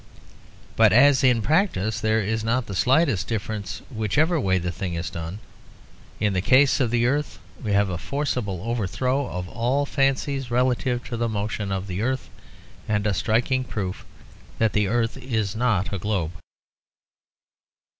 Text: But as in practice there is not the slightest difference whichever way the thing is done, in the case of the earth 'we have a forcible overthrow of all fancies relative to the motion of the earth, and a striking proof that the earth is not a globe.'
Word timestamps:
But 0.75 0.91
as 0.93 1.23
in 1.23 1.43
practice 1.43 1.99
there 2.01 2.21
is 2.21 2.43
not 2.43 2.65
the 2.65 2.73
slightest 2.73 3.27
difference 3.27 3.83
whichever 3.93 4.39
way 4.39 4.57
the 4.57 4.71
thing 4.71 4.95
is 4.95 5.11
done, 5.11 5.37
in 6.19 6.33
the 6.33 6.41
case 6.41 6.79
of 6.79 6.89
the 6.89 7.05
earth 7.05 7.37
'we 7.61 7.73
have 7.73 7.89
a 7.91 7.99
forcible 7.99 8.63
overthrow 8.65 9.27
of 9.29 9.47
all 9.47 9.85
fancies 9.85 10.49
relative 10.49 11.03
to 11.03 11.17
the 11.17 11.29
motion 11.29 11.71
of 11.71 11.85
the 11.85 12.01
earth, 12.01 12.31
and 12.87 13.05
a 13.05 13.13
striking 13.13 13.63
proof 13.63 14.03
that 14.57 14.73
the 14.73 14.87
earth 14.87 15.17
is 15.17 15.55
not 15.55 15.93
a 15.93 15.99
globe.' 15.99 16.31